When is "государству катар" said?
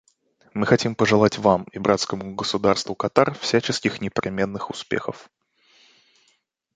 2.33-3.35